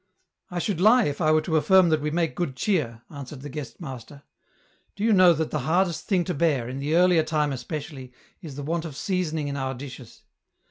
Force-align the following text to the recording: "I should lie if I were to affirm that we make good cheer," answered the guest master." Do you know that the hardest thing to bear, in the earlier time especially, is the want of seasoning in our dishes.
"I 0.49 0.57
should 0.57 0.81
lie 0.81 1.03
if 1.03 1.21
I 1.21 1.31
were 1.31 1.43
to 1.43 1.57
affirm 1.57 1.89
that 1.89 2.01
we 2.01 2.09
make 2.09 2.33
good 2.33 2.55
cheer," 2.55 3.03
answered 3.11 3.41
the 3.41 3.49
guest 3.49 3.79
master." 3.79 4.23
Do 4.95 5.03
you 5.03 5.13
know 5.13 5.31
that 5.33 5.51
the 5.51 5.59
hardest 5.59 6.07
thing 6.07 6.23
to 6.23 6.33
bear, 6.33 6.67
in 6.67 6.79
the 6.79 6.95
earlier 6.95 7.21
time 7.21 7.51
especially, 7.53 8.11
is 8.41 8.55
the 8.55 8.63
want 8.63 8.83
of 8.83 8.95
seasoning 8.95 9.47
in 9.47 9.57
our 9.57 9.75
dishes. 9.75 10.23